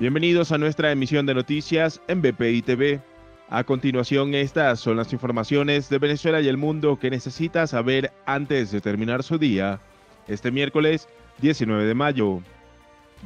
[0.00, 3.00] Bienvenidos a nuestra emisión de noticias en BPI TV.
[3.48, 8.70] A continuación, estas son las informaciones de Venezuela y el mundo que necesita saber antes
[8.70, 9.80] de terminar su día.
[10.28, 11.08] Este miércoles
[11.38, 12.40] 19 de mayo.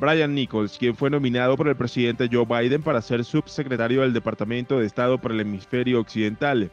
[0.00, 4.78] Brian Nichols, quien fue nominado por el presidente Joe Biden para ser subsecretario del Departamento
[4.78, 6.70] de Estado para el Hemisferio Occidental,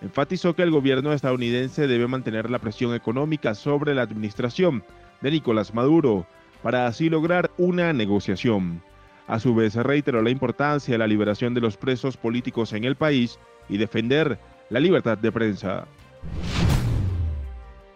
[0.00, 4.82] enfatizó que el gobierno estadounidense debe mantener la presión económica sobre la administración
[5.20, 6.26] de Nicolás Maduro
[6.62, 8.80] para así lograr una negociación.
[9.26, 12.96] A su vez, reiteró la importancia de la liberación de los presos políticos en el
[12.96, 15.86] país y defender la libertad de prensa.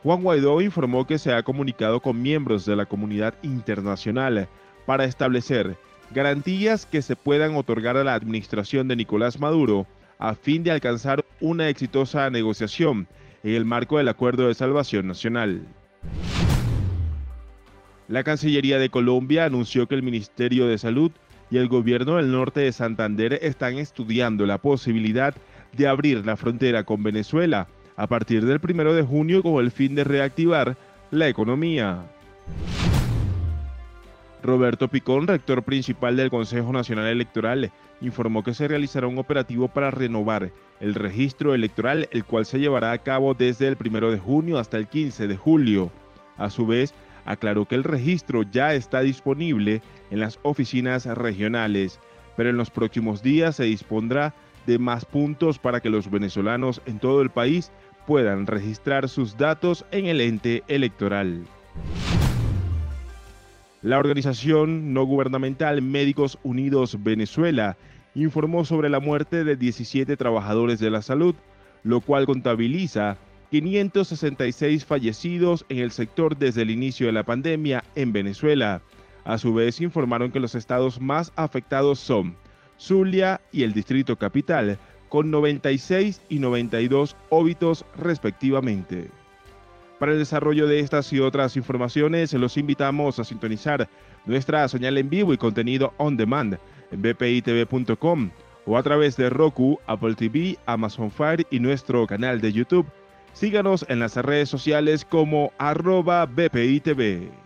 [0.03, 4.48] Juan Guaidó informó que se ha comunicado con miembros de la comunidad internacional
[4.87, 5.77] para establecer
[6.12, 9.87] garantías que se puedan otorgar a la administración de Nicolás Maduro
[10.19, 13.09] a fin de alcanzar una exitosa negociación
[13.43, 15.67] en el marco del Acuerdo de Salvación Nacional.
[18.09, 21.10] La Cancillería de Colombia anunció que el Ministerio de Salud
[21.51, 25.34] y el gobierno del norte de Santander están estudiando la posibilidad
[25.72, 27.66] de abrir la frontera con Venezuela
[27.97, 30.77] a partir del 1 de junio con el fin de reactivar
[31.11, 32.05] la economía.
[34.41, 39.91] Roberto Picón, rector principal del Consejo Nacional Electoral, informó que se realizará un operativo para
[39.91, 44.59] renovar el registro electoral, el cual se llevará a cabo desde el 1 de junio
[44.59, 45.91] hasta el 15 de julio.
[46.36, 46.94] A su vez,
[47.27, 52.00] aclaró que el registro ya está disponible en las oficinas regionales,
[52.36, 54.34] pero en los próximos días se dispondrá
[54.66, 57.70] de más puntos para que los venezolanos en todo el país
[58.06, 61.44] puedan registrar sus datos en el ente electoral.
[63.82, 67.77] La organización no gubernamental Médicos Unidos Venezuela
[68.14, 71.34] informó sobre la muerte de 17 trabajadores de la salud,
[71.84, 73.19] lo cual contabiliza
[73.50, 78.83] 566 fallecidos en el sector desde el inicio de la pandemia en Venezuela.
[79.25, 82.36] A su vez informaron que los estados más afectados son
[82.78, 89.10] Zulia y el Distrito Capital, con 96 y 92 óbitos respectivamente.
[89.98, 93.88] Para el desarrollo de estas y otras informaciones, los invitamos a sintonizar
[94.26, 96.59] nuestra señal en vivo y contenido on demand
[96.91, 98.31] en bpitv.com
[98.66, 102.87] o a través de Roku, Apple TV, Amazon Fire y nuestro canal de YouTube
[103.36, 107.46] Síganos en las redes sociales como arroba BPITV.